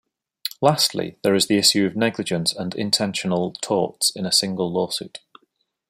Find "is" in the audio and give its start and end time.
1.35-1.45